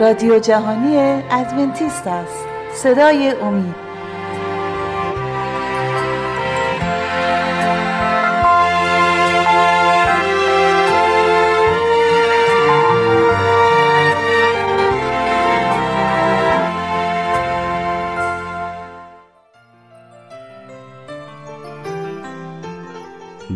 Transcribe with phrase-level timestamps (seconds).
[0.00, 0.96] رادیو جهانی
[1.30, 2.44] ادونتیست است.
[2.74, 3.86] صدای امید.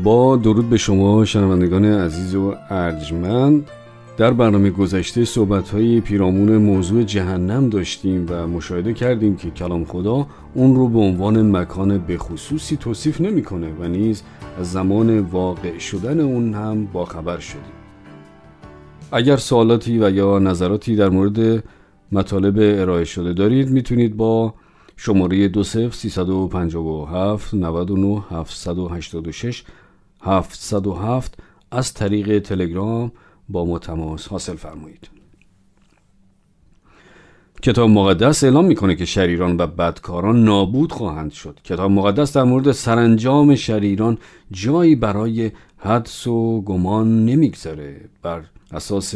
[0.04, 3.70] با درود به شما شنوندگان عزیز و ارجمند.
[4.20, 10.26] در برنامه گذشته صحبت های پیرامون موضوع جهنم داشتیم و مشاهده کردیم که کلام خدا
[10.54, 14.22] اون رو به عنوان مکان به خصوصی توصیف نمی‌کنه و نیز
[14.58, 17.62] از زمان واقع شدن اون هم با خبر شدیم.
[19.12, 21.64] اگر سوالاتی و یا نظراتی در مورد
[22.12, 24.54] مطالب ارائه شده دارید می‌تونید با
[24.96, 29.64] شماره 20357 99 786
[30.22, 31.38] 707
[31.70, 33.12] از طریق تلگرام
[33.50, 35.10] با ما تماس حاصل فرمایید.
[37.62, 41.60] کتاب مقدس اعلام می‌کنه که شریران و بدکاران نابود خواهند شد.
[41.64, 44.18] کتاب مقدس در مورد سرانجام شریران
[44.50, 48.00] جایی برای حدس و گمان نمی‌گذاره.
[48.22, 49.14] بر اساس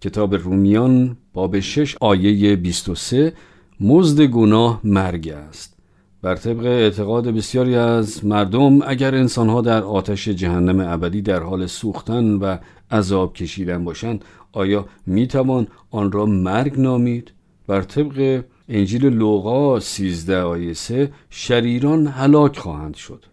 [0.00, 3.32] کتاب رومیان باب 6 آیه 23
[3.80, 5.79] مزد گناه مرگ است.
[6.22, 12.34] بر طبق اعتقاد بسیاری از مردم اگر انسانها در آتش جهنم ابدی در حال سوختن
[12.34, 12.56] و
[12.90, 17.32] عذاب کشیدن باشند آیا می‌توان آن را مرگ نامید؟
[17.66, 23.24] بر طبق انجیل لوقا 13 آیه 3 شریران هلاک خواهند شد.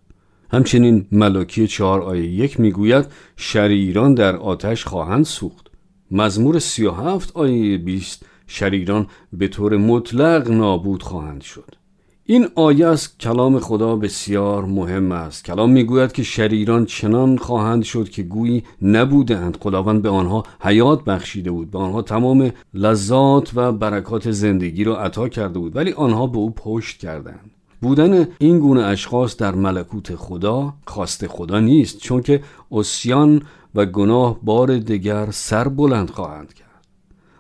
[0.52, 5.68] همچنین ملاکی 4 آیه 1 می‌گوید شریران در آتش خواهند سوخت.
[6.12, 11.77] مزمور 37 آیه 20 شریران به طور مطلق نابود خواهند شد.
[12.30, 15.46] این آیه از کلام خدا بسیار مهم است.
[15.46, 21.52] کلام می‌گوید که شریران چنان خواهند شد که گویی نبودند خداوند به آنها حیات بخشیده
[21.52, 21.72] بود.
[21.72, 25.76] به آنها تمام لذات و برکات زندگی را عطا کرده بود.
[25.76, 27.52] ولی آنها به او پشت کردند.
[27.82, 32.00] بودن این گونه اشخاص در ملکوت خدا خواست خدا نیست.
[32.00, 33.42] چون که اسیان
[33.76, 36.88] و گناه بار دیگر سر بلند خواهند کرد.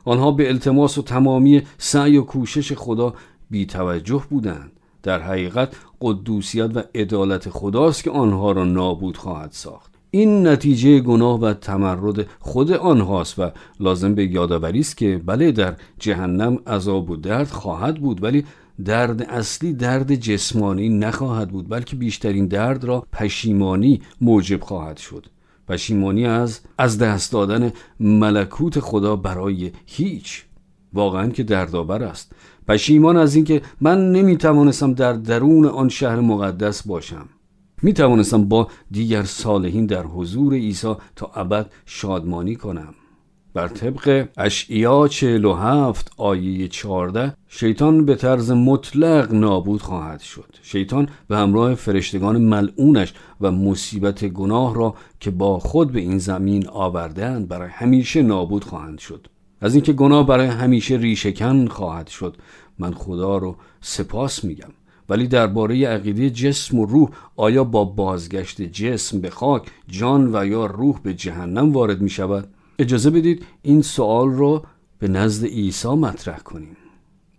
[0.06, 3.13] آنها به التماس و تمامی سعی و کوشش خدا
[3.50, 4.72] بی توجه بودند.
[5.07, 9.95] در حقیقت قدوسیت و عدالت خداست که آنها را نابود خواهد ساخت.
[10.12, 15.75] این نتیجه گناه و تمرد خود آنهاست و لازم به یادآوری است که بله در
[16.00, 18.46] جهنم عذاب و درد خواهد بود ولی
[18.85, 25.25] درد اصلی درد جسمانی نخواهد بود بلکه بیشترین درد را پشیمانی موجب خواهد شد.
[25.67, 30.44] پشیمانی از از دست دادن ملکوت خدا برای هیچ.
[30.94, 32.31] واقعا که دردآور است.
[32.67, 37.29] پشیمان از اینکه من نمی توانستم در درون آن شهر مقدس باشم.
[37.81, 42.94] می توانستم با دیگر صالحین در حضور عیسی تا ابد شادمانی کنم.
[43.53, 50.55] بر طبق اشعیا 47 آیه 14 شیطان به طرز مطلق نابود خواهد شد.
[50.61, 56.67] شیطان به همراه فرشتگان ملعونش و مصیبت گناه را که با خود به این زمین
[56.67, 59.28] آوردهاند برای همیشه نابود خواهند شد.
[59.62, 62.38] از اینکه گناه برای همیشه ریشهکن خواهد شد.
[62.79, 64.69] من خدا رو سپاس میگم.
[65.09, 70.66] ولی درباره عقیده جسم و روح آیا با بازگشت جسم به خاک جان و یا
[70.66, 74.63] روح به جهنم وارد می شود؟ اجازه بدید این سوال رو
[75.00, 76.78] به نزد عیسی مطرح کنیم.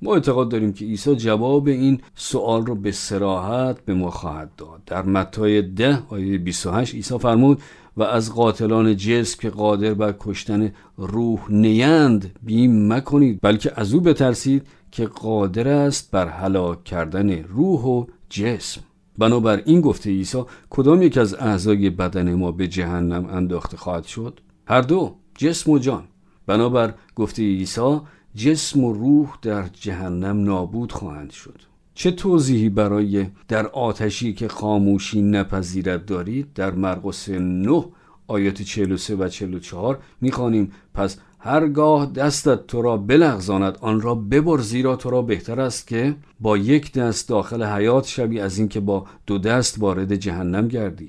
[0.02, 4.82] ما اعتقاد داریم که عیسی جواب این سوال رو به سراحت به ما خواهد داد.
[4.86, 7.62] در متای ده آیه 28 عیسی فرمود
[7.98, 14.00] و از قاتلان جسم که قادر بر کشتن روح نیند بیم مکنید بلکه از او
[14.00, 18.80] بترسید که قادر است بر هلاک کردن روح و جسم.
[19.18, 24.40] بنابر این گفته عیسی کدام یک از اعضای بدن ما به جهنم انداخته خواهد شد؟
[24.66, 26.04] هر دو جسم و جان.
[26.46, 28.00] بنابر گفته عیسی
[28.34, 31.67] جسم و روح در جهنم نابود خواهند شد.
[31.98, 37.84] چه توضیحی برای در آتشی که خاموشی نپذیرد دارید؟ در مرقس 9
[38.26, 40.72] آیات 43 و 44 می‌خوانیم.
[40.94, 46.16] پس هرگاه دستت تو را بلغزاند آن را ببر زیرا تو را بهتر است که
[46.40, 51.08] با یک دست داخل حیات شوی از اینکه با دو دست وارد جهنم گردی.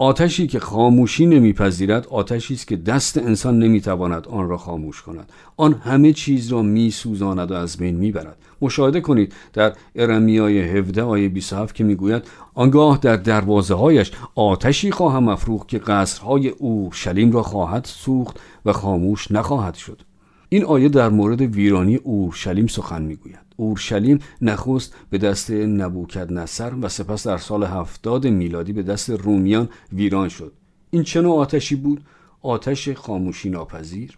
[0.00, 5.32] آتشی که خاموشی نمیپذیرد آتشی است که دست انسان نمی‌تواند آن را خاموش کند.
[5.56, 8.36] آن همه چیز را میسوزاند و از بین می‌برد.
[8.60, 12.22] مشاهده کنید در ارمیای 17 آیه 27 که می‌گوید
[12.54, 18.72] آنگاه در دروازه هایش آتشی خواهم افروخت که قصرهای او شلیم را خواهد سوخت و
[18.72, 20.02] خاموش نخواهد شد.
[20.48, 23.47] این آیه در مورد ویرانی اورشلیم سخن می‌گوید.
[23.60, 29.68] اورشلیم نخست به دست نبوکد نصر و سپس در سال هفتاد میلادی به دست رومیان
[29.92, 30.52] ویران شد.
[30.90, 32.04] این چه نوع آتشی بود؟
[32.42, 34.16] آتش خاموشی ناپذیر.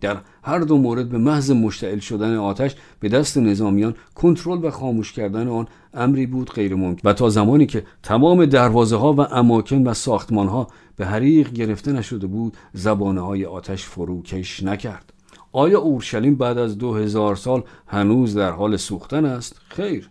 [0.00, 5.12] در هر دو مورد به محض مشتعل شدن آتش به دست نظامیان کنترل و خاموش
[5.12, 9.86] کردن آن امری بود غیر ممکن و تا زمانی که تمام دروازه ها و اماکن
[9.86, 15.13] و ساختمان ها به حریق گرفته نشده بود زبانه های آتش فروکش نکرد.
[15.56, 20.10] آیا اورشلیم بعد از دو هزار سال هنوز در حال سوختن است؟ خیر.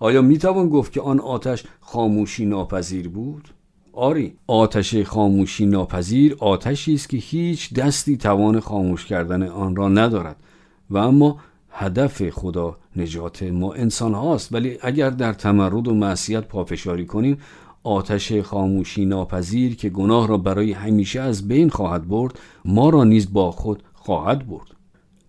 [0.00, 3.48] آیا می‌توان گفت که آن آتش خاموشی ناپذیر بود؟
[3.92, 4.34] آری.
[4.46, 10.36] آتش خاموشی ناپذیر آتشی است که هیچ دستی توان خاموش کردن آن را ندارد.
[10.90, 11.36] و اما
[11.70, 17.38] هدف خدا نجات ما انسان هاست ولی اگر در تمرد و معصیت پافشاری کنیم
[17.82, 23.32] آتش خاموشی ناپذیر که گناه را برای همیشه از بین خواهد برد ما را نیز
[23.32, 24.71] با خود خواهد برد.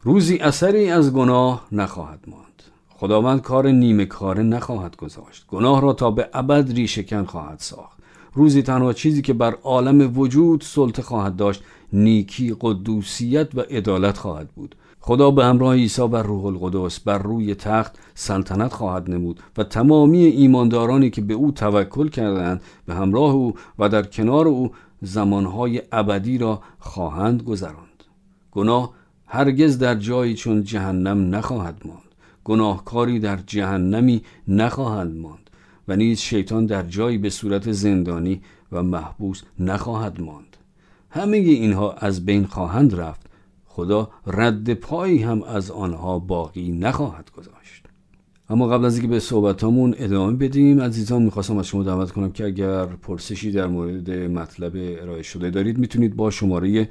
[0.05, 2.63] روزی اثری از گناه نخواهد ماند.
[2.89, 5.45] خداوند کار نیمه کاره نخواهد گذاشت.
[5.47, 7.97] گناه را تا به ابد ریشهکن خواهد ساخت.
[8.33, 11.63] روزی تنها چیزی که بر عالم وجود سلطه خواهد داشت
[11.93, 14.75] نیکی قدوسیت و عدالت خواهد بود.
[14.99, 20.23] خدا به همراه عیسی و روح القدس بر روی تخت سلطنت خواهد نمود و تمامی
[20.23, 24.71] ایماندارانی که به او توکل کردند به همراه او و در کنار او
[25.01, 28.03] زمانهای ابدی را خواهند گذراند.
[28.51, 29.02] گناه
[29.33, 32.15] هرگز در جایی چون جهنم نخواهد ماند.
[32.43, 35.49] گناهکاری در جهنمی نخواهد ماند
[35.87, 38.41] و نیز شیطان در جایی به صورت زندانی
[38.71, 40.57] و محبوس نخواهد ماند.
[41.09, 43.21] همه اینها از بین خواهند رفت.
[43.65, 47.85] خدا رد پایی هم از آنها باقی نخواهد گذاشت.
[48.49, 52.45] اما قبل از اینکه به صحبتامون ادامه بدیم عزیزان می‌خواستم از شما دعوت کنم که
[52.45, 56.89] اگر پرسشی در مورد مطلب ارائه شده دارید می‌تونید با شماره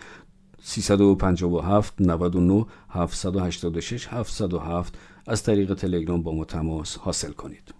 [0.62, 4.94] 357 99 786 707
[5.26, 7.74] از طریق تلگرام با ما تماس حاصل کنید.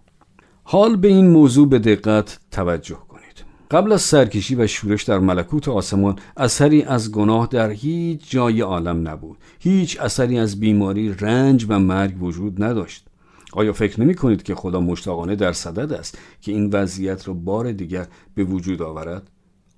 [0.65, 3.45] حال به این موضوع به دقت توجه کنید.
[3.71, 9.09] قبل از سرکشی و شورش در ملکوت آسمان اثری از گناه در هیچ جای عالم
[9.09, 9.39] نبود.
[9.61, 13.07] هیچ اثری از بیماری رنج و مرگ وجود نداشت.
[13.53, 17.73] آیا فکر نمی کنید که خدا مشتاقانه در صدد است که این وضعیت را بار
[17.73, 19.31] دیگر به وجود آورد؟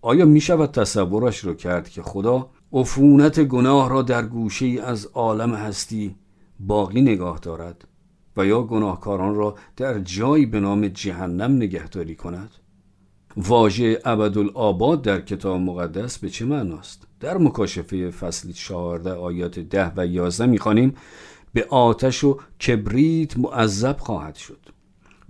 [0.03, 5.55] آیا می شود تصورش را کرد که خدا عفونت گناه را در گوشه از عالم
[5.55, 6.15] هستی
[6.61, 7.85] باقی نگاه دارد
[8.37, 12.51] و یا گناهکاران را در جایی به نام جهنم نگهداری کند؟
[13.37, 20.07] واژه ابدالآباد در کتاب مقدس به چه معناست؟ در مکاشفه فصل 14 آیات 10 و
[20.07, 20.95] 11 می‌خوانیم
[21.53, 24.61] به آتش و کبریت معذب خواهد شد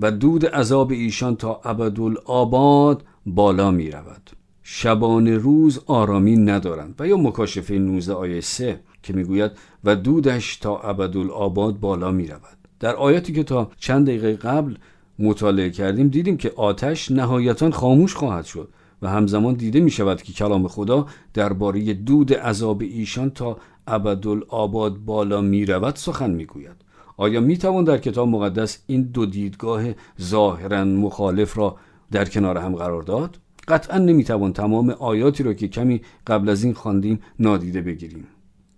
[0.00, 4.30] و دود عذاب ایشان تا ابدالآباد بالا می رود
[4.66, 9.50] شبان روز آرامی ندارند و یا مکاشفه 19 آیه 3 که می‌گوید
[9.84, 14.74] و دودش تا ابدالآباد بالا می رود در آیاتی که تا چند دقیقه قبل
[15.18, 18.68] مطالعه کردیم دیدیم که آتش نهایتا خاموش خواهد شد
[19.02, 23.56] و همزمان دیده می شود که کلام خدا درباره دود عذاب ایشان تا
[23.86, 26.84] ابدالآباد بالا می رود سخن می گوید.
[27.16, 29.84] آیا می توان در کتاب مقدس این دو دیدگاه
[30.20, 31.76] ظاهرا مخالف را
[32.10, 33.38] در کنار هم قرار داد؟
[33.68, 38.26] قطعا نمی‌توان تمام آیاتی را که کمی قبل از این خواندیم نادیده بگیریم.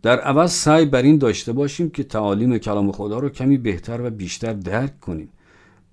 [0.02, 4.10] در عوض سعی بر این داشته باشیم که تعالیم کلام خدا را کمی بهتر و
[4.10, 5.28] بیشتر درک کنیم.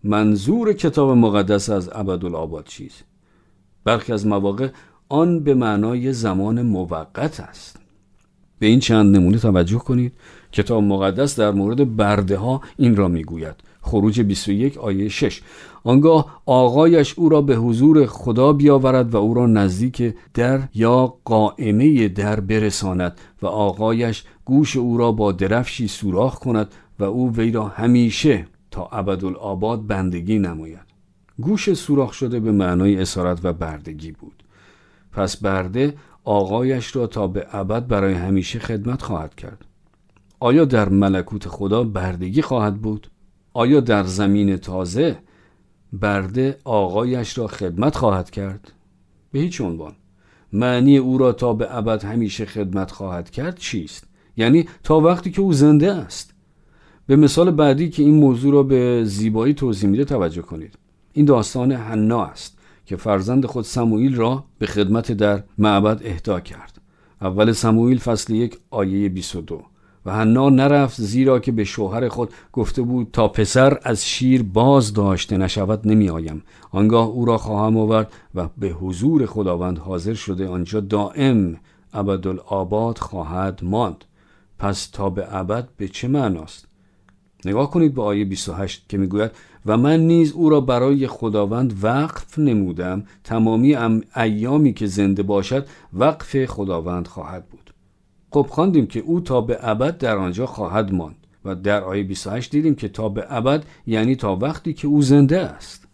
[0.03, 3.03] منظور کتاب مقدس از ابدالآباد چیست؟
[3.83, 4.69] برخی از مواقع
[5.09, 7.79] آن به معنای زمان موقت است.
[8.59, 10.13] به این چند نمونه توجه کنید.
[10.51, 13.55] کتاب مقدس در مورد برده ها این را می‌گوید.
[13.83, 15.41] خروج 21 آیه 6
[15.83, 22.07] آنگاه آقایش او را به حضور خدا بیاورد و او را نزدیک در یا قائمه
[22.07, 26.67] در برساند و آقایش گوش او را با درفشی سوراخ کند
[26.99, 30.93] و او وی را همیشه تا ابدالآباد بندگی نماید.
[31.41, 34.43] گوش سوراخ شده به معنای اسارت و بردگی بود.
[35.11, 39.65] پس برده آقایش را تا به ابد برای همیشه خدمت خواهد کرد.
[40.39, 43.07] آیا در ملکوت خدا بردگی خواهد بود؟
[43.53, 45.17] آیا در زمین تازه
[45.93, 48.72] برده آقایش را خدمت خواهد کرد؟
[49.31, 49.93] به هیچ عنوان.
[50.53, 54.07] معنی او را تا به ابد همیشه خدمت خواهد کرد چیست؟
[54.38, 56.33] یعنی تا وقتی که او زنده است.
[57.07, 60.77] به مثال بعدی که این موضوع را به زیبایی توضیح میده توجه کنید.
[61.13, 66.81] این داستان حنا است که فرزند خود سموئیل را به خدمت در معبد اهدا کرد.
[67.22, 69.63] اول سموئیل فصل یک آیه 22
[70.05, 74.93] و حنا نرفت زیرا که به شوهر خود گفته بود تا پسر از شیر باز
[74.93, 80.48] داشته نشود نمی آیم آنگاه او را خواهم آورد و به حضور خداوند حاضر شده
[80.48, 81.57] آنجا دائم
[81.93, 84.05] ابدالآباد خواهد ماند.
[84.60, 86.67] پس تا به ابد به چه معناست؟
[87.45, 89.31] نگاه کنید به آیه 28 که می‌گوید
[89.65, 93.75] و من نیز او را برای خداوند وقف نمودم تمامی
[94.15, 97.62] ایامی که زنده باشد وقف خداوند خواهد بود.
[98.33, 102.51] خب خواندیم که او تا به ابد در آنجا خواهد ماند و در آیه 28
[102.51, 105.87] دیدیم که تا به ابد یعنی تا وقتی که او زنده است.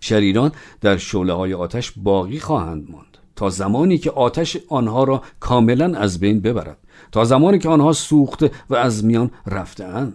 [0.00, 3.18] شریران در شعله های آتش باقی خواهند ماند.
[3.36, 6.78] تا زمانی که آتش آنها را کاملا از بین ببرد.
[7.12, 10.14] تا زمانی که آنها سوخته و از میان رفتهاند.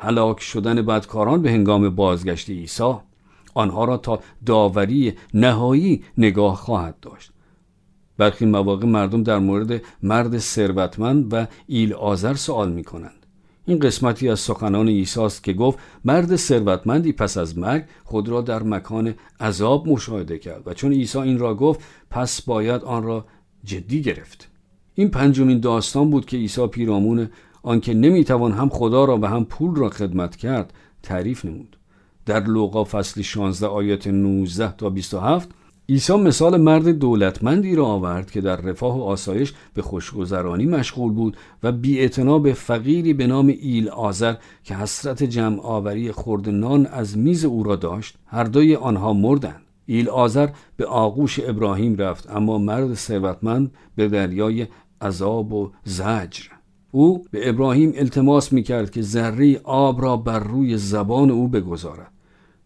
[0.00, 2.94] هلاک شدن بدکاران به هنگام بازگشت عیسی
[3.54, 7.33] آنها را تا داوری نهایی نگاه خواهد داشت.
[8.18, 13.24] برخی مواقع مردم در مورد مرد ثروتمند و ایل آذر سوال می کنند
[13.66, 18.40] این قسمتی از سخنان عیسی است که گفت مرد ثروتمندی پس از مرگ خود را
[18.40, 21.80] در مکان عذاب مشاهده کرد و چون عیسی این را گفت
[22.10, 23.24] پس باید آن را
[23.64, 24.48] جدی گرفت.
[24.94, 27.30] این پنجمین داستان بود که عیسی پیرامون
[27.62, 31.76] آنکه نمی‌توان هم خدا را و هم پول را خدمت کرد تعریف نمود.
[32.26, 35.48] در لوقا فصل 16 آیات 19 تا 27
[35.88, 41.36] عیسی مثال مرد دولتمندی را آورد که در رفاه و آسایش به خوشگذرانی مشغول بود
[41.62, 42.08] و بی
[42.42, 47.62] به فقیری به نام ایل آذر که حسرت جمع آوری خورد نان از میز او
[47.62, 49.62] را داشت هر دوی آنها مردند.
[49.86, 54.66] ایل آذر به آغوش ابراهیم رفت اما مرد ثروتمند به دریای
[55.00, 56.44] عذاب و زجر.
[56.90, 62.13] او به ابراهیم التماس می کرد که ذره آب را بر روی زبان او بگذارد.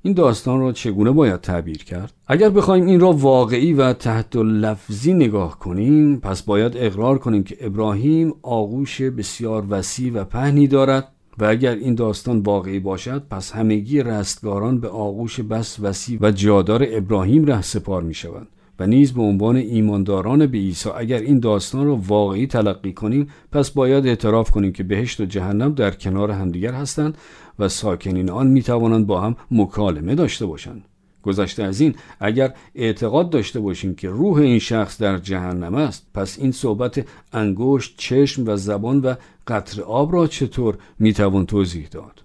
[0.08, 5.14] این داستان را چگونه باید تعبیر کرد؟ اگر بخوایم این را واقعی و تحت لفظی
[5.14, 11.44] نگاه کنیم پس باید اقرار کنیم که ابراهیم آغوش بسیار وسیع و پهنی دارد و
[11.44, 17.44] اگر این داستان واقعی باشد پس همگی رستگاران به آغوش بس وسیع و جادار ابراهیم
[17.44, 18.48] ره سپار می شوند
[18.78, 23.70] و نیز به عنوان ایمانداران به عیسی اگر این داستان را واقعی تلقی کنیم پس
[23.70, 27.18] باید اعتراف کنیم که بهشت و جهنم در کنار همدیگر هستند
[27.58, 30.84] و ساکنین آن می توانند با هم مکالمه داشته باشند.
[31.22, 36.38] گذشته از این اگر اعتقاد داشته باشیم که روح این شخص در جهنم است پس
[36.38, 39.14] این صحبت انگشت چشم و زبان و
[39.46, 42.22] قطر آب را چطور می توان توضیح داد؟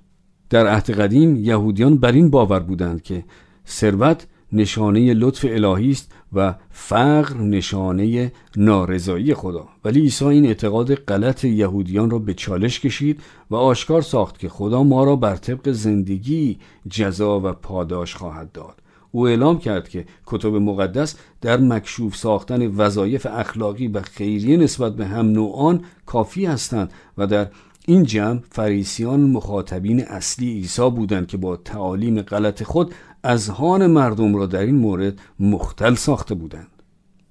[0.49, 3.23] در عهد قدیم یهودیان بر این باور بودند که
[3.67, 9.67] ثروت نشانه لطف الهی است و فقر نشانه نارضایی خدا.
[9.85, 14.83] ولی عیسی این اعتقاد غلط یهودیان را به چالش کشید و آشکار ساخت که خدا
[14.83, 16.57] ما را بر طبق زندگی
[16.89, 18.83] جزا و پاداش خواهد داد.
[19.11, 25.05] او اعلام کرد که کتب مقدس در مکشوف ساختن وظایف اخلاقی و خیریه نسبت به
[25.05, 27.47] هم نوعان کافی هستند و در
[27.85, 34.45] این جمع فریسیان مخاطبین اصلی عیسی بودند که با تعالیم غلط خود اذهان مردم را
[34.45, 36.67] در این مورد مختل ساخته بودند.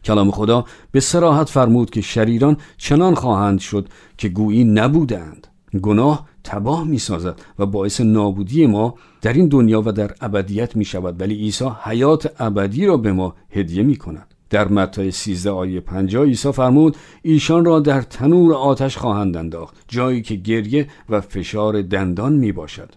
[0.04, 5.46] کلام خدا به سراحت فرمود که شریران چنان خواهند شد که گویی نبودند.
[5.82, 10.84] گناه تباه می سازد و باعث نابودی ما در این دنیا و در ابدیت می
[10.84, 15.80] شود ولی عیسی حیات ابدی را به ما هدیه می کند در متی 13 آیه
[15.80, 21.82] 50 عیسی فرمود ایشان را در تنور آتش خواهند انداخت جایی که گریه و فشار
[21.82, 22.92] دندان می باشد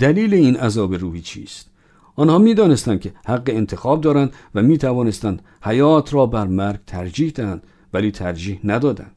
[0.00, 1.70] دلیل این عذاب روحی چیست؟
[2.16, 7.30] آنها می دانستند که حق انتخاب دارند و می توانستند حیات را بر مرگ ترجیح
[7.30, 9.12] دهند ولی ترجیح ندادند.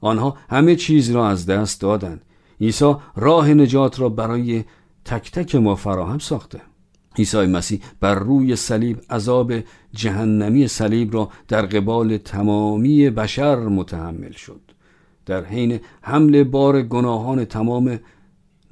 [0.00, 2.22] آنها همه چیز را از دست دادند.
[2.60, 4.64] عیسی راه نجات را برای
[5.04, 6.60] تک تک ما فراهم ساخته.
[7.18, 9.52] عیسی مسیح بر روی صلیب عذاب
[9.92, 14.60] جهنمی صلیب را در قبال تمامی بشر متحمل شد.
[15.26, 17.98] در حین حمل بار گناهان تمام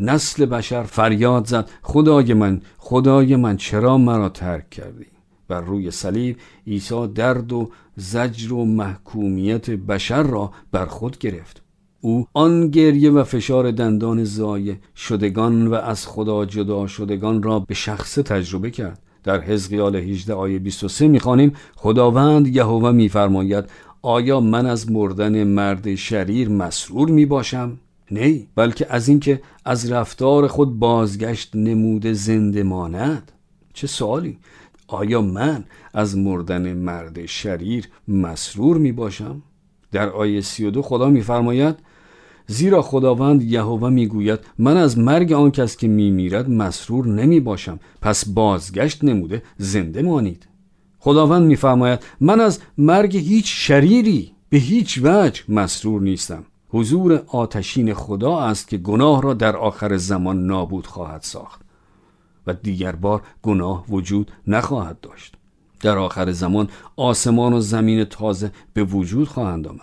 [0.00, 5.06] نسل بشر فریاد زد خدای من خدای من چرا مرا ترک کردی؟
[5.48, 11.62] بر روی صلیب عیسی درد و زجر و محکومیت بشر را بر خود گرفت.
[12.00, 17.74] او آن گریه و فشار دندان زایه شدگان و از خدا جدا شدگان را به
[17.74, 19.02] شخص تجربه کرد.
[19.24, 23.64] در حزقیال 18 آیه 23 می‌خوانیم خداوند یهوه میفرماید
[24.02, 27.78] آیا من از مردن مرد شریر مسرور می باشم؟
[28.10, 33.32] نه بلکه از اینکه از رفتار خود بازگشت نموده زنده ماند.
[33.72, 34.38] چه سوالی؟
[34.88, 35.64] آیا من
[35.94, 39.42] از مردن مرد شریر مسرور می باشم؟
[39.92, 41.76] در آیه 32 خدا میفرماید
[42.46, 47.80] زیرا خداوند یهوه می‌گوید من از مرگ آن کس که میمیرد مسرور نمی باشم.
[48.02, 50.46] پس بازگشت نموده زنده مانید.
[50.98, 56.44] خداوند میفرماید من از مرگ هیچ شریری به هیچ وجه مسرور نیستم.
[56.72, 61.60] حضور آتشین خدا است که گناه را در آخر زمان نابود خواهد ساخت.
[62.46, 65.36] و دیگر بار گناه وجود نخواهد داشت.
[65.80, 69.80] در آخر زمان آسمان و زمین تازه به وجود خواهند آمد.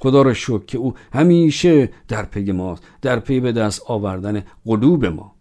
[0.00, 5.06] خدا را شکر که او همیشه در پی ماست در پی به دست آوردن قلوب
[5.06, 5.34] ما.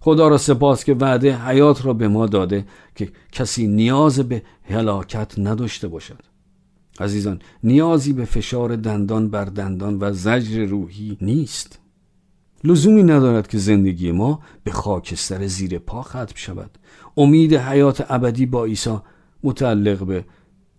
[0.00, 5.38] خدا را سپاس که وعده حیات را به ما داده که کسی نیاز به هلاکت
[5.38, 6.35] نداشته باشد.
[7.00, 11.78] عزیزان نیازی به فشار دندان بر دندان و زجر روحی نیست.
[12.64, 16.78] لزومی ندارد که زندگی ما به خاکستر زیر پا ختم شود.
[17.16, 18.98] امید حیات ابدی با عیسی
[19.42, 20.24] متعلق به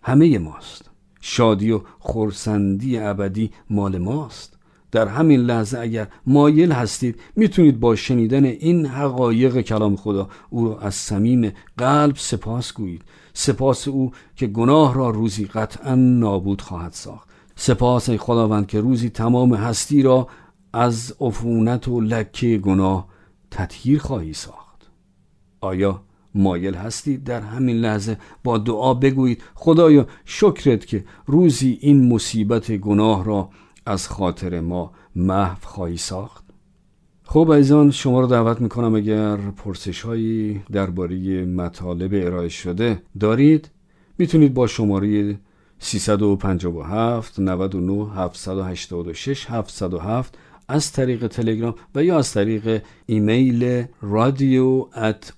[0.02, 0.90] همه ماست.
[1.20, 4.57] شادی و خورسندی ابدی مال ماست.
[4.92, 10.78] در همین لحظه اگر مایل هستید می‌تونید با شنیدن این حقایق کلام خدا او را
[10.78, 13.02] از صمیم قلب سپاس گویید.
[13.32, 17.28] سپاس او که گناه را روزی قطعا نابود خواهد ساخت.
[17.56, 20.28] سپاس خداوند که روزی تمام هستی را
[20.72, 23.08] از عفونت و لکه گناه
[23.50, 24.90] تطهیر خواهی ساخت.
[25.60, 26.02] آیا
[26.34, 33.24] مایل هستید در همین لحظه با دعا بگویید خدایا شکرت که روزی این مصیبت گناه
[33.24, 33.50] را
[33.88, 36.44] از خاطر ما محو خواهی ساخت؟
[37.24, 43.70] خب عزیزان شما رو دعوت می‌کنم اگر پرسش هایی درباره مطالب ارائه شده دارید
[44.18, 45.38] می‌تونید با شماره
[45.78, 55.32] 357 99 786 707 از طریق تلگرام و یا از طریق ایمیل رادیو at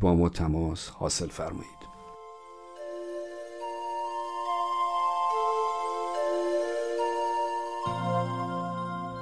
[0.00, 1.75] با ما تماس حاصل فرمایید.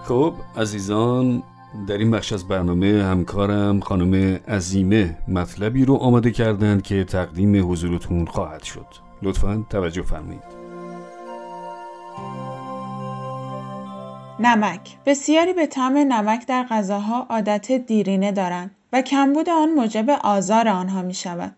[0.04, 1.42] خب عزیزان
[1.86, 8.26] در این بخش از برنامه همکارم خانم عزیمه مطلبی رو آماده کردند که تقدیم حضورتون
[8.26, 8.86] خواهد شد
[9.22, 10.42] لطفا توجه فرمایید
[14.40, 20.68] نمک بسیاری به طعم نمک در غذاها عادت دیرینه دارند و کمبود آن موجب آزار
[20.68, 21.56] آنها می شود.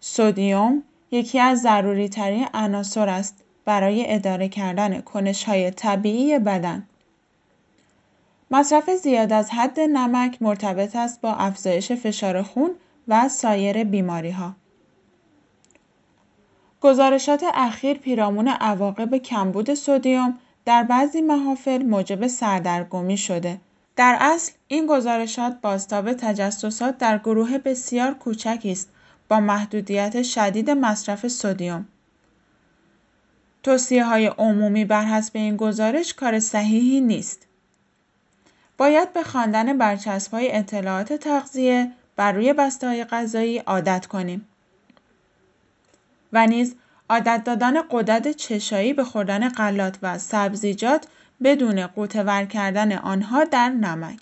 [0.00, 6.86] سودیوم یکی از ضروری ترین عناصر است برای اداره کردن کنش های طبیعی بدن.
[8.50, 12.70] مصرف زیاد از حد نمک مرتبط است با افزایش فشار خون
[13.08, 14.54] و سایر بیماری ها.
[16.80, 23.60] گزارشات اخیر پیرامون عواقب کمبود سودیوم در بعضی محافل موجب سردرگمی شده.
[23.96, 28.88] در اصل این گزارشات بازتاب تجسسات در گروه بسیار کوچکی است
[29.28, 31.88] با محدودیت شدید مصرف سدیم.
[33.62, 37.45] توصیه های عمومی بر حسب این گزارش کار صحیحی نیست.
[38.78, 44.48] باید به خواندن برچسب های اطلاعات تغذیه بر روی بسته های غذایی عادت کنیم.
[46.32, 46.74] و نیز
[47.10, 51.06] عادت دادن قدرت چشایی به خوردن غلات و سبزیجات
[51.42, 54.18] بدون قوطه‌ور کردن آنها در نمک.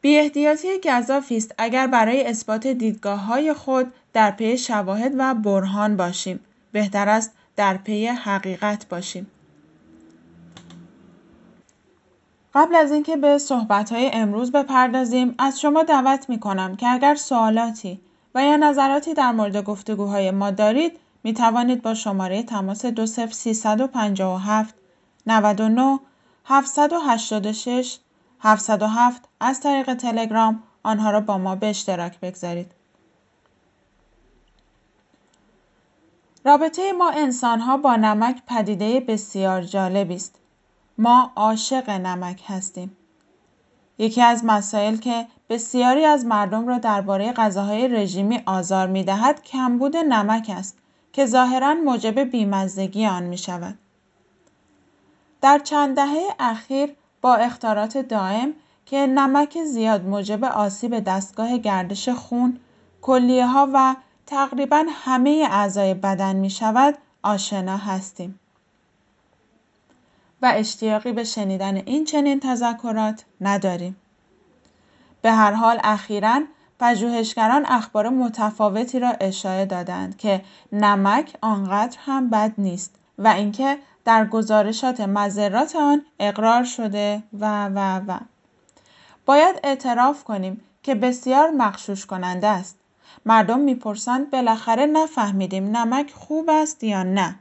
[0.00, 2.66] بی‌احتیاطی گذافی است اگر برای اثبات
[3.06, 6.40] های خود در پی شواهد و برهان باشیم.
[6.72, 9.26] بهتر است در پی حقیقت باشیم.
[12.54, 13.38] قبل از اینکه به
[13.90, 18.00] های امروز بپردازیم از شما دعوت می کنم که اگر سوالاتی
[18.34, 24.74] و یا نظراتی در مورد گفتگوهای ما دارید می توانید با شماره تماس 20357
[25.26, 26.00] 99
[26.44, 27.98] 786
[28.40, 32.72] 707 از طریق تلگرام آنها را با ما به اشتراک بگذارید.
[36.44, 40.41] رابطه ما انسانها با نمک پدیده بسیار جالبی است.
[40.98, 42.96] ما عاشق نمک هستیم.
[43.98, 50.50] یکی از مسائل که بسیاری از مردم را درباره غذاهای رژیمی آزار می‌دهد کمبود نمک
[50.56, 50.78] است
[51.12, 53.78] که ظاهرا موجب بیمزگی آن می شود.
[55.40, 58.52] در چند دهه اخیر با اختارات دائم
[58.86, 62.60] که نمک زیاد موجب آسیب دستگاه گردش خون،
[63.02, 68.38] کلیه ها و تقریبا همه اعضای بدن می شود آشنا هستیم.
[70.42, 73.96] و اشتیاقی به شنیدن این چنین تذکرات نداریم.
[75.22, 76.40] به هر حال اخیرا
[76.80, 84.26] پژوهشگران اخبار متفاوتی را اشاره دادند که نمک آنقدر هم بد نیست و اینکه در
[84.26, 88.18] گزارشات مذرات آن اقرار شده و و و.
[89.26, 92.78] باید اعتراف کنیم که بسیار مخشوش کننده است.
[93.26, 97.34] مردم می‌پرسند بالاخره نفهمیدیم نمک خوب است یا نه.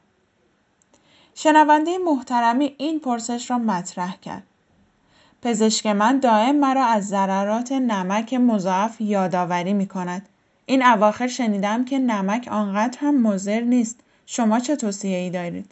[1.36, 4.44] شنونده محترمی این پرسش را مطرح کرد
[5.42, 10.30] پزشک من دائم مرا از ضررات نمک مضاعف یادآوری می کند.
[10.66, 14.00] این اواخر شنیدم که نمک آنقدر هم مضر نیست.
[14.26, 15.72] شما چه توصیه ای دارید؟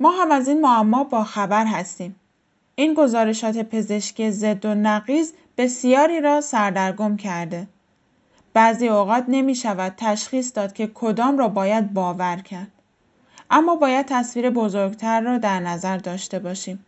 [0.00, 2.16] ما هم از این معما با خبر هستیم.
[2.74, 7.66] این گزارشات پزشکی ضد و نقیز بسیاری را سردرگم کرده.
[8.54, 12.72] بعضی اوقات نمی شود تشخیص داد که کدام را باید باور کرد.
[13.50, 16.84] اما باید تصویر بزرگتر را در نظر داشته باشیم.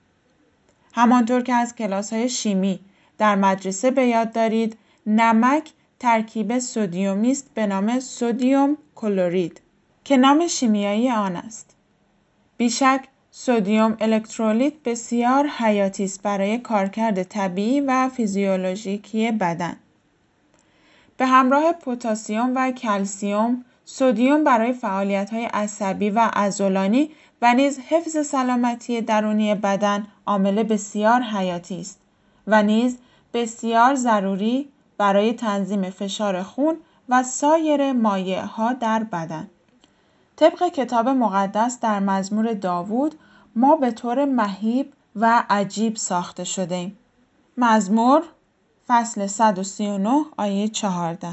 [0.94, 2.80] همانطور که از کلاس های شیمی
[3.18, 9.60] در مدرسه به یاد دارید نمک ترکیب سودیومی است به نام سودیوم کلورید
[10.04, 11.76] که نام شیمیایی آن است.
[12.56, 19.76] بیشک سودیوم الکترولیت بسیار حیاتی است برای کارکرد طبیعی و فیزیولوژیکی بدن.
[21.16, 27.10] به همراه پتاسیم و کلسیوم سودیوم برای فعالیت‌های عصبی و عضلانی
[27.42, 32.00] و نیز حفظ سلامتی درونی بدن عامل بسیار حیاتی است
[32.46, 32.98] و نیز
[33.34, 36.76] بسیار ضروری برای تنظیم فشار خون
[37.08, 37.82] و سایر
[38.36, 39.50] ها در بدن.
[40.36, 43.14] طبق کتاب مقدس در مزمور داوود
[43.56, 46.98] ما به طور مهیب و عجیب ساخته شده ایم.
[47.58, 48.22] مزمور
[48.88, 51.28] فصل 139 آیه 14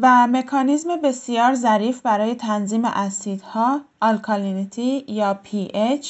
[0.00, 6.06] و مکانیزم بسیار ظریف برای تنظیم اسیدها آلکالینیتی یا pH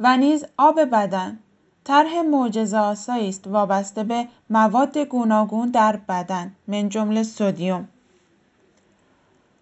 [0.00, 1.38] و نیز آب بدن.
[1.84, 7.88] طرح معجزه آسایی است وابسته به مواد گوناگون در بدن من جمله سدیم.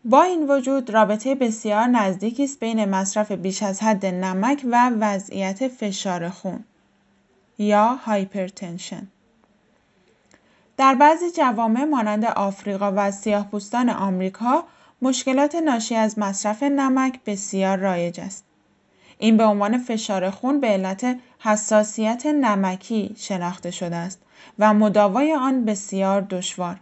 [0.05, 5.69] با این وجود رابطه بسیار نزدیکی است بین مصرف بیش از حد نمک و وضعیت
[5.69, 6.65] فشار خون
[7.59, 9.09] یا hypertension.
[10.79, 14.65] در بعضی جوامع مانند آفریقا و سیاهپوستان آمریکا
[15.03, 18.45] مشکلات ناشی از مصرف نمک بسیار رایج است.
[19.19, 24.23] این به عنوان فشار خون به علت حساسیت نمکی شناخته شده است
[24.59, 26.81] و مداوای آن بسیار دشوار.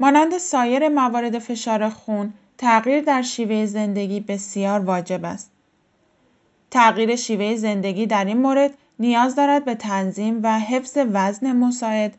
[0.00, 5.50] مانند سایر موارد فشار خون، تغییر در شیوه زندگی بسیار واجب است.
[6.70, 12.16] تغییر شیوه زندگی در این مورد نیاز دارد به تنظیم و حفظ وزن مساعد،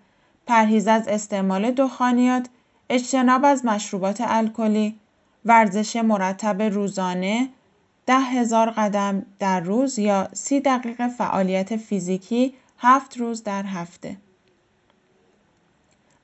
[0.48, 2.50] پرهیز از استعمال دخانیات،
[2.89, 5.00] اجتناب از مشروبات الکلی،
[5.46, 7.50] ورزش مرتب روزانه،
[8.06, 14.18] ده هزار قدم در روز یا سی دقیقه فعالیت فیزیکی هفت روز در هفته.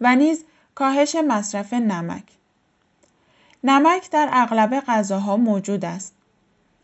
[0.02, 2.24] و نیز کاهش مصرف نمک.
[3.64, 6.16] نمک در اغلب غذاها موجود است.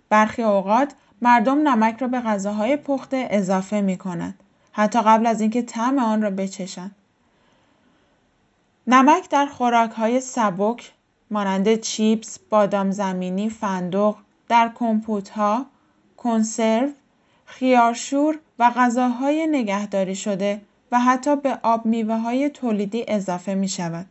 [0.09, 4.39] برخی اوقات مردم نمک را به غذاهای پخته اضافه می کنند.
[4.71, 6.95] حتی قبل از اینکه طعم آن را بچشند.
[8.87, 10.91] نمک در خوراک های سبک
[11.31, 14.15] مانند چیپس، بادام زمینی، فندق،
[14.47, 15.65] در کمپوت ها،
[16.17, 16.89] کنسرو،
[17.45, 24.05] خیارشور و غذاهای نگهداری شده و حتی به آب میوه های تولیدی اضافه می شود.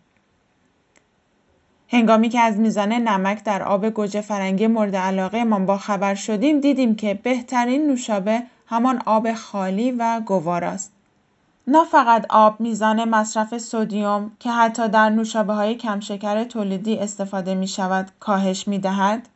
[1.93, 6.61] هنگامی که از میزان نمک در آب گوجه فرنگی مورد علاقه ما با خبر شدیم
[6.61, 10.93] دیدیم که بهترین نوشابه همان آب خالی و گوار است.
[11.67, 17.69] نه فقط آب میزان مصرف سودیوم که حتی در نوشابه های کمشکر تولیدی استفاده می
[17.69, 19.29] شود کاهش می دهد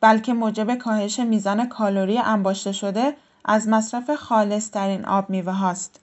[0.00, 6.00] بلکه موجب کاهش میزان کالری انباشته شده از مصرف خالص این آب میوه هاست.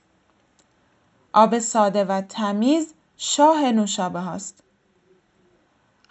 [1.33, 4.64] آب ساده و تمیز شاه نوشابه هاست.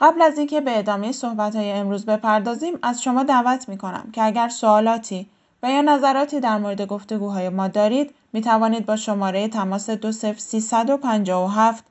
[0.01, 4.23] قبل از اینکه به ادامه صحبت های امروز بپردازیم از شما دعوت می کنم که
[4.23, 5.29] اگر سوالاتی
[5.63, 11.85] و یا نظراتی در مورد گفتگوهای ما دارید می توانید با شماره تماس 20357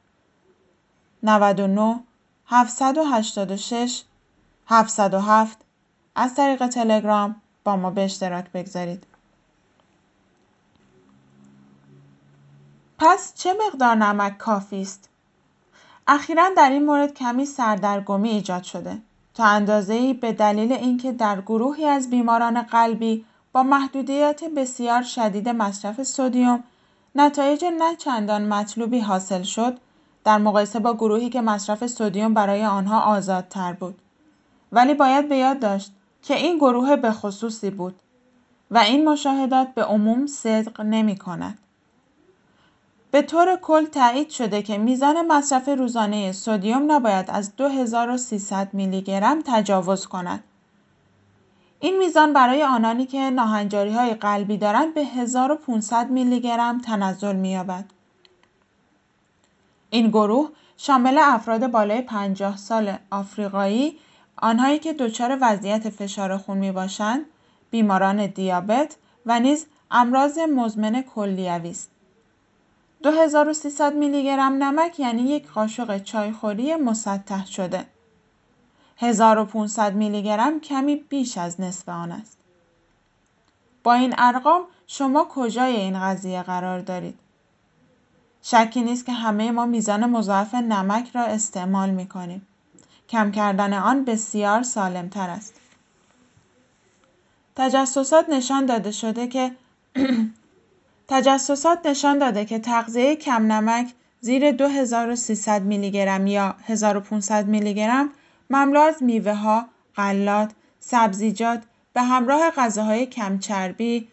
[1.23, 1.99] 99
[2.47, 4.03] 786
[4.67, 5.57] 707
[6.15, 9.07] از طریق تلگرام با ما به اشتراک بگذارید.
[12.99, 15.09] پس چه مقدار نمک کافی است؟
[16.07, 18.97] اخیرا در این مورد کمی سردرگمی ایجاد شده
[19.33, 26.03] تا اندازه‌ای به دلیل اینکه در گروهی از بیماران قلبی با محدودیت بسیار شدید مصرف
[26.03, 26.63] سدیم
[27.15, 29.77] نتایج نه چندان مطلوبی حاصل شد
[30.23, 34.01] در مقایسه با گروهی که مصرف سدیم برای آنها آزادتر بود
[34.71, 37.95] ولی باید به یاد داشت که این گروه به خصوصی بود
[38.71, 41.59] و این مشاهدات به عموم صدق نمی کند.
[43.13, 49.41] به طور کل تایید شده که میزان مصرف روزانه سدیم نباید از 2300 میلی گرم
[49.45, 50.43] تجاوز کند.
[51.79, 57.85] این میزان برای آنانی که ناهنجاری های قلبی دارند به 1500 میلی گرم تنزل می‌یابد.
[59.89, 63.99] این گروه شامل افراد بالای 50 سال آفریقایی،
[64.37, 67.25] آنهایی که دچار وضعیت فشار خون می باشند،
[67.71, 68.95] بیماران دیابت
[69.25, 71.92] و نیز امراض مزمن کلیوی است.
[73.03, 77.85] 2300 میلی گرم نمک یعنی یک قاشق چایخوری مسطح شده.
[78.97, 82.37] 1500 میلی گرم کمی بیش از نصف آن است.
[83.83, 87.19] با این ارقام شما کجای این قضیه قرار دارید؟
[88.41, 92.47] شکی نیست که همه ما میزان مضاعف نمک را استعمال می کنیم.
[93.09, 95.53] کم کردن آن بسیار سالم تر است.
[97.55, 99.51] تجسسات نشان داده شده که
[101.07, 108.09] تجسسات نشان داده که تغذیه کم نمک زیر 2300 میلی گرم یا 1500 میلی گرم
[108.49, 111.63] مملو از میوه ها، غلات، سبزیجات
[111.93, 114.07] به همراه غذاهای کمچربی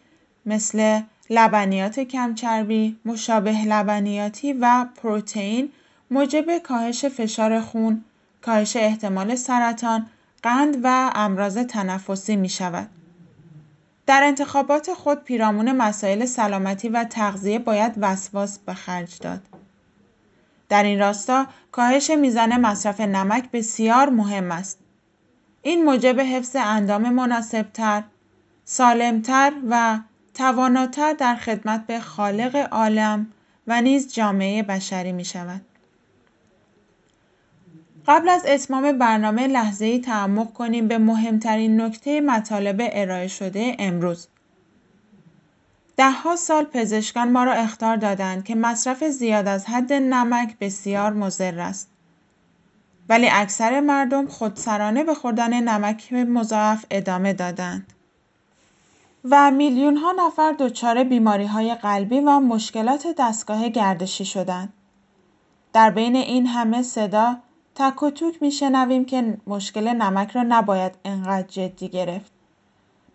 [0.45, 5.69] مثل لبنیات کمچربی، مشابه لبنیاتی و پروتئین
[6.11, 8.03] موجب کاهش فشار خون،
[8.41, 10.05] کاهش احتمال سرطان،
[10.43, 12.89] قند و امراض تنفسی می شود.
[14.05, 19.41] در انتخابات خود پیرامون مسائل سلامتی و تغذیه باید وسواس به خرج داد.
[20.69, 24.79] در این راستا کاهش میزان مصرف نمک بسیار مهم است.
[25.61, 28.03] این موجب حفظ اندام مناسبتر،
[28.65, 29.99] سالمتر و
[30.33, 33.27] تواناتر در خدمت به خالق عالم
[33.67, 35.61] و نیز جامعه بشری می شود.
[38.07, 44.27] قبل از اتمام برنامه لحظه ای تعمق کنیم به مهمترین نکته مطالب ارائه شده امروز.
[45.97, 51.59] دهها سال پزشکان ما را اختار دادند که مصرف زیاد از حد نمک بسیار مضر
[51.59, 51.89] است.
[53.09, 57.93] ولی اکثر مردم خودسرانه به خوردن نمک مضاعف ادامه دادند.
[59.29, 64.73] و میلیون ها نفر دچار بیماری های قلبی و مشکلات دستگاه گردشی شدند.
[65.73, 67.37] در بین این همه صدا
[67.75, 72.31] تک و توک میشنویم که مشکل نمک را نباید انقدر جدی گرفت.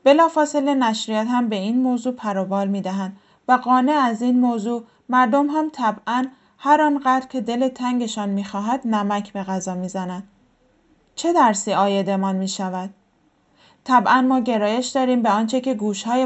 [0.04, 3.16] بلافاصله نشریات هم به این موضوع پروبال می‌دهند
[3.48, 6.26] و قانع از این موضوع مردم هم طبعا
[6.58, 10.28] هر آنقدر که دل تنگشان می‌خواهد نمک به غذا می‌زنند
[11.14, 12.90] چه درسی آیدمان می شود؟
[13.84, 15.76] طبعا ما گرایش داریم به آنچه که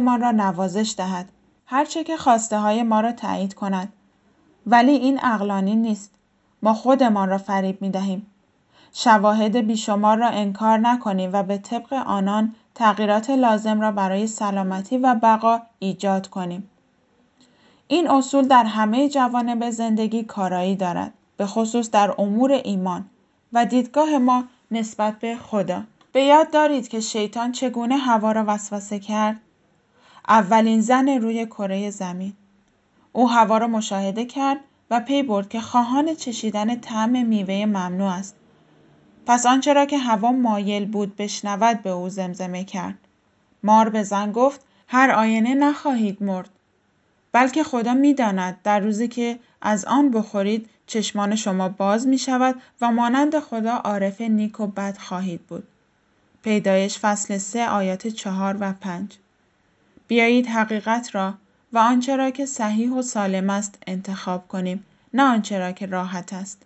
[0.02, 1.28] ما را نوازش دهد
[1.66, 3.92] هرچه که خواسته های ما را تایید کند
[4.66, 6.14] ولی این اقلانی نیست
[6.62, 8.26] ما خودمان را فریب می دهیم
[8.92, 15.14] شواهد بیشمار را انکار نکنیم و به طبق آنان تغییرات لازم را برای سلامتی و
[15.14, 16.70] بقا ایجاد کنیم.
[17.88, 23.04] این اصول در همه جوانب زندگی کارایی دارد به خصوص در امور ایمان
[23.52, 25.82] و دیدگاه ما نسبت به خدا.
[26.12, 29.36] به یاد دارید که شیطان چگونه هوا را وسوسه کرد؟
[30.28, 32.32] اولین زن روی کره زمین.
[33.12, 34.60] او هوا را مشاهده کرد
[34.90, 38.37] و پی برد که خواهان چشیدن طعم میوه ممنوع است.
[39.26, 42.98] پس آنچه را که هوا مایل بود بشنود به او زمزمه کرد.
[43.62, 46.50] مار به زن گفت هر آینه نخواهید مرد.
[47.33, 52.92] بلکه خدا می‌داند در روزی که از آن بخورید چشمان شما باز می شود و
[52.92, 55.64] مانند خدا عارف نیک و بد خواهید بود.
[56.42, 59.16] پیدایش فصل سه آیات چهار و پنج
[60.09, 61.35] بیایید حقیقت را
[61.72, 66.33] و آنچه را که صحیح و سالم است انتخاب کنیم نه آنچه را که راحت
[66.33, 66.62] است.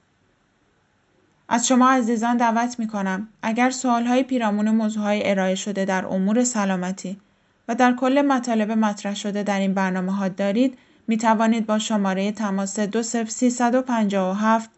[1.49, 6.07] از شما عزیزان دعوت می کنم اگر سوال های پیرامون موضوع های ارائه شده در
[6.07, 7.21] امور سلامتی
[7.69, 12.33] و در کل مطالب مطرح شده در این برنامه ها دارید می توانید با شماره
[12.33, 14.71] تماس 20357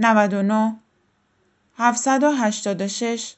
[0.00, 0.76] 99
[1.78, 3.34] 786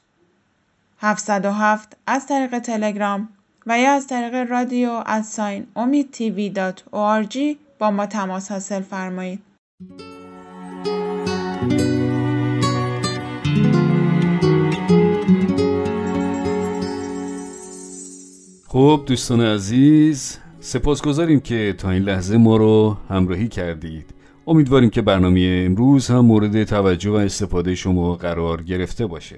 [0.99, 3.29] 707 از طریق تلگرام
[3.67, 6.83] و یا از طریق رادیو از ساین امید تیوی دات
[7.79, 9.39] با ما تماس حاصل فرمایید.
[18.67, 24.05] خب دوستان عزیز سپاسگزاریم که تا این لحظه ما رو همراهی کردید
[24.47, 29.37] امیدواریم که برنامه امروز هم مورد توجه و استفاده شما قرار گرفته باشه